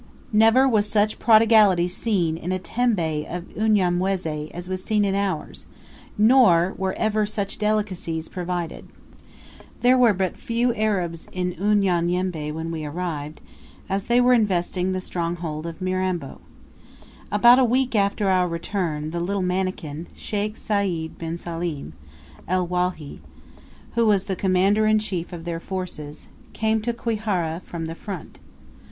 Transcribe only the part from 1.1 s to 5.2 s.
prodigality seen in a tembe of Unyamwezi as was seen in